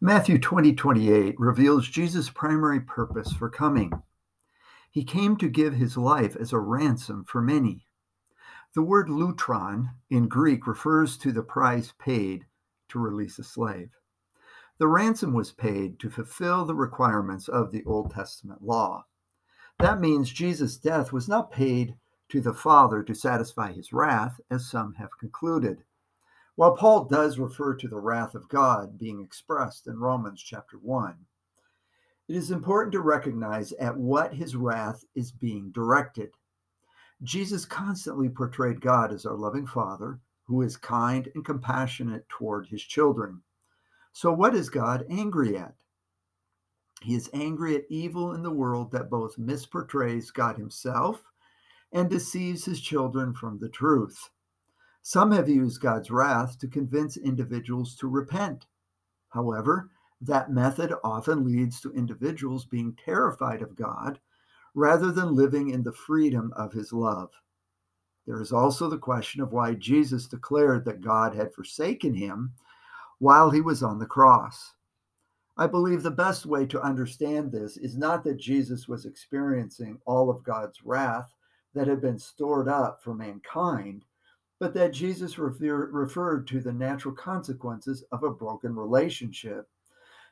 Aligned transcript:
Matthew 0.00 0.38
20 0.38 0.76
28 0.76 1.40
reveals 1.40 1.88
Jesus' 1.88 2.30
primary 2.30 2.80
purpose 2.80 3.32
for 3.32 3.50
coming. 3.50 3.90
He 4.92 5.02
came 5.02 5.36
to 5.38 5.48
give 5.48 5.74
his 5.74 5.96
life 5.96 6.36
as 6.36 6.52
a 6.52 6.60
ransom 6.60 7.24
for 7.24 7.42
many. 7.42 7.84
The 8.76 8.82
word 8.82 9.08
lutron 9.08 9.90
in 10.08 10.28
Greek 10.28 10.68
refers 10.68 11.18
to 11.18 11.32
the 11.32 11.42
price 11.42 11.92
paid 11.98 12.46
to 12.90 13.00
release 13.00 13.40
a 13.40 13.42
slave. 13.42 13.90
The 14.78 14.86
ransom 14.86 15.32
was 15.32 15.50
paid 15.50 15.98
to 15.98 16.10
fulfill 16.10 16.64
the 16.64 16.76
requirements 16.76 17.48
of 17.48 17.72
the 17.72 17.82
Old 17.84 18.12
Testament 18.12 18.62
law. 18.62 19.04
That 19.80 20.00
means 20.00 20.30
Jesus' 20.30 20.76
death 20.76 21.12
was 21.12 21.28
not 21.28 21.50
paid 21.50 21.96
to 22.28 22.40
the 22.40 22.54
Father 22.54 23.02
to 23.02 23.14
satisfy 23.16 23.72
his 23.72 23.92
wrath, 23.92 24.40
as 24.48 24.70
some 24.70 24.94
have 24.94 25.18
concluded. 25.18 25.82
While 26.58 26.74
Paul 26.74 27.04
does 27.04 27.38
refer 27.38 27.76
to 27.76 27.86
the 27.86 28.00
wrath 28.00 28.34
of 28.34 28.48
God 28.48 28.98
being 28.98 29.20
expressed 29.20 29.86
in 29.86 30.00
Romans 30.00 30.42
chapter 30.42 30.76
1, 30.76 31.14
it 32.26 32.34
is 32.34 32.50
important 32.50 32.90
to 32.94 33.00
recognize 33.00 33.70
at 33.74 33.96
what 33.96 34.34
his 34.34 34.56
wrath 34.56 35.04
is 35.14 35.30
being 35.30 35.70
directed. 35.70 36.30
Jesus 37.22 37.64
constantly 37.64 38.28
portrayed 38.28 38.80
God 38.80 39.12
as 39.12 39.24
our 39.24 39.36
loving 39.36 39.68
Father 39.68 40.18
who 40.48 40.62
is 40.62 40.76
kind 40.76 41.30
and 41.36 41.44
compassionate 41.44 42.28
toward 42.28 42.66
his 42.66 42.82
children. 42.82 43.40
So, 44.12 44.32
what 44.32 44.56
is 44.56 44.68
God 44.68 45.06
angry 45.08 45.56
at? 45.56 45.76
He 47.02 47.14
is 47.14 47.30
angry 47.32 47.76
at 47.76 47.84
evil 47.88 48.34
in 48.34 48.42
the 48.42 48.50
world 48.50 48.90
that 48.90 49.10
both 49.10 49.38
misportrays 49.38 50.32
God 50.32 50.56
himself 50.56 51.22
and 51.92 52.10
deceives 52.10 52.64
his 52.64 52.80
children 52.80 53.32
from 53.32 53.60
the 53.60 53.68
truth. 53.68 54.28
Some 55.08 55.32
have 55.32 55.48
used 55.48 55.80
God's 55.80 56.10
wrath 56.10 56.58
to 56.58 56.68
convince 56.68 57.16
individuals 57.16 57.96
to 57.96 58.06
repent. 58.06 58.66
However, 59.30 59.88
that 60.20 60.52
method 60.52 60.92
often 61.02 61.46
leads 61.46 61.80
to 61.80 61.94
individuals 61.94 62.66
being 62.66 62.94
terrified 62.94 63.62
of 63.62 63.74
God 63.74 64.20
rather 64.74 65.10
than 65.10 65.34
living 65.34 65.70
in 65.70 65.82
the 65.82 65.94
freedom 65.94 66.52
of 66.56 66.74
his 66.74 66.92
love. 66.92 67.30
There 68.26 68.42
is 68.42 68.52
also 68.52 68.90
the 68.90 68.98
question 68.98 69.40
of 69.40 69.50
why 69.50 69.72
Jesus 69.76 70.26
declared 70.26 70.84
that 70.84 71.00
God 71.00 71.34
had 71.34 71.54
forsaken 71.54 72.12
him 72.12 72.52
while 73.18 73.48
he 73.48 73.62
was 73.62 73.82
on 73.82 73.98
the 73.98 74.04
cross. 74.04 74.74
I 75.56 75.68
believe 75.68 76.02
the 76.02 76.10
best 76.10 76.44
way 76.44 76.66
to 76.66 76.82
understand 76.82 77.50
this 77.50 77.78
is 77.78 77.96
not 77.96 78.24
that 78.24 78.36
Jesus 78.36 78.86
was 78.86 79.06
experiencing 79.06 80.02
all 80.04 80.28
of 80.28 80.44
God's 80.44 80.84
wrath 80.84 81.32
that 81.72 81.88
had 81.88 82.02
been 82.02 82.18
stored 82.18 82.68
up 82.68 83.02
for 83.02 83.14
mankind, 83.14 84.04
but 84.60 84.74
that 84.74 84.92
Jesus 84.92 85.38
refer- 85.38 85.90
referred 85.90 86.46
to 86.48 86.60
the 86.60 86.72
natural 86.72 87.14
consequences 87.14 88.04
of 88.12 88.22
a 88.22 88.30
broken 88.30 88.74
relationship 88.74 89.68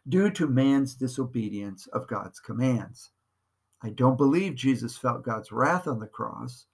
due 0.08 0.30
to 0.30 0.46
man's 0.46 0.94
disobedience 0.94 1.86
of 1.88 2.08
God's 2.08 2.40
commands. 2.40 3.10
I 3.82 3.90
don't 3.90 4.16
believe 4.16 4.54
Jesus 4.54 4.96
felt 4.96 5.24
God's 5.24 5.52
wrath 5.52 5.86
on 5.86 6.00
the 6.00 6.06
cross. 6.06 6.66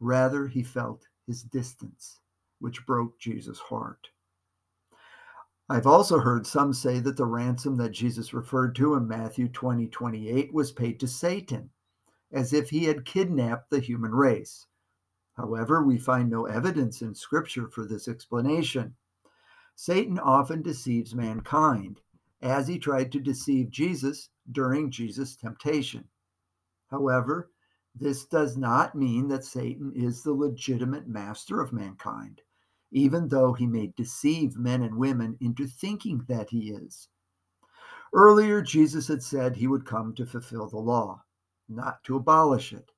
Rather, 0.00 0.46
he 0.46 0.62
felt 0.62 1.06
his 1.26 1.42
distance, 1.42 2.20
which 2.60 2.86
broke 2.86 3.18
Jesus' 3.18 3.58
heart. 3.58 4.08
I've 5.68 5.86
also 5.86 6.20
heard 6.20 6.46
some 6.46 6.72
say 6.72 7.00
that 7.00 7.16
the 7.16 7.26
ransom 7.26 7.76
that 7.78 7.90
Jesus 7.90 8.32
referred 8.32 8.76
to 8.76 8.94
in 8.94 9.08
Matthew 9.08 9.48
20 9.48 9.88
28 9.88 10.54
was 10.54 10.70
paid 10.70 11.00
to 11.00 11.08
Satan, 11.08 11.70
as 12.30 12.52
if 12.52 12.70
he 12.70 12.84
had 12.84 13.04
kidnapped 13.04 13.70
the 13.70 13.80
human 13.80 14.14
race. 14.14 14.66
However, 15.36 15.82
we 15.82 15.98
find 15.98 16.30
no 16.30 16.46
evidence 16.46 17.02
in 17.02 17.14
Scripture 17.14 17.68
for 17.68 17.86
this 17.86 18.08
explanation. 18.08 18.96
Satan 19.74 20.18
often 20.18 20.62
deceives 20.62 21.14
mankind, 21.14 22.00
as 22.40 22.66
he 22.66 22.78
tried 22.78 23.12
to 23.12 23.20
deceive 23.20 23.70
Jesus 23.70 24.30
during 24.50 24.90
Jesus' 24.90 25.36
temptation. 25.36 26.08
However, 26.90 27.50
this 27.94 28.24
does 28.24 28.56
not 28.56 28.94
mean 28.94 29.28
that 29.28 29.44
Satan 29.44 29.92
is 29.94 30.22
the 30.22 30.32
legitimate 30.32 31.08
master 31.08 31.60
of 31.60 31.72
mankind 31.72 32.42
even 32.92 33.28
though 33.28 33.52
he 33.52 33.66
may 33.66 33.88
deceive 33.88 34.56
men 34.56 34.82
and 34.82 34.96
women 34.96 35.36
into 35.40 35.66
thinking 35.66 36.24
that 36.28 36.50
he 36.50 36.70
is. 36.70 37.08
Earlier, 38.14 38.62
Jesus 38.62 39.08
had 39.08 39.22
said 39.22 39.56
he 39.56 39.66
would 39.66 39.84
come 39.84 40.14
to 40.14 40.24
fulfill 40.24 40.68
the 40.68 40.78
law, 40.78 41.22
not 41.68 42.02
to 42.04 42.16
abolish 42.16 42.72
it. 42.72 42.92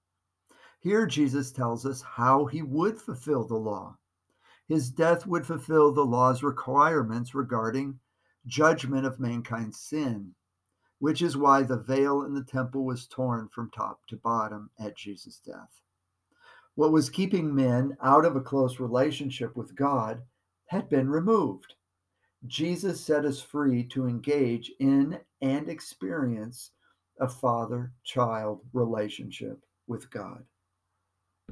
Here, 0.80 1.06
Jesus 1.06 1.50
tells 1.50 1.84
us 1.84 2.02
how 2.02 2.46
he 2.46 2.62
would 2.62 3.00
fulfill 3.00 3.44
the 3.44 3.56
law. 3.56 3.96
His 4.68 4.90
death 4.90 5.26
would 5.26 5.46
fulfill 5.46 5.92
the 5.92 6.04
law's 6.04 6.42
requirements 6.42 7.34
regarding 7.34 7.98
judgment 8.46 9.06
of 9.06 9.18
mankind's 9.18 9.80
sin, 9.80 10.34
which 10.98 11.22
is 11.22 11.36
why 11.36 11.62
the 11.62 11.78
veil 11.78 12.22
in 12.22 12.34
the 12.34 12.44
temple 12.44 12.84
was 12.84 13.06
torn 13.06 13.48
from 13.48 13.70
top 13.70 14.00
to 14.08 14.16
bottom 14.16 14.70
at 14.78 14.96
Jesus' 14.96 15.40
death. 15.44 15.80
What 16.74 16.92
was 16.92 17.10
keeping 17.10 17.52
men 17.52 17.96
out 18.02 18.24
of 18.24 18.36
a 18.36 18.40
close 18.40 18.78
relationship 18.78 19.56
with 19.56 19.74
God 19.74 20.22
had 20.66 20.88
been 20.88 21.08
removed. 21.08 21.74
Jesus 22.46 23.00
set 23.00 23.24
us 23.24 23.40
free 23.40 23.82
to 23.84 24.06
engage 24.06 24.70
in 24.78 25.18
and 25.40 25.68
experience 25.68 26.70
a 27.20 27.26
father 27.26 27.92
child 28.04 28.60
relationship 28.72 29.64
with 29.88 30.08
God. 30.10 30.44